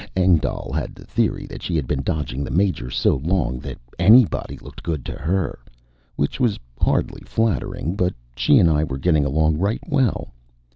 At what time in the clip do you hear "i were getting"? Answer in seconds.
8.67-9.25